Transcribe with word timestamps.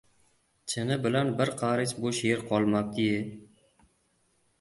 —Chini 0.71 0.95
bilan 1.03 1.29
bir 1.41 1.51
qarich 1.59 1.93
bo‘sh 2.05 2.21
yer 2.29 2.41
qolmabdi-ye. 2.53 3.21